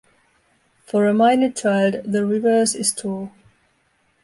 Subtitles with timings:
[0.87, 3.29] For a minor child, the reverse is true.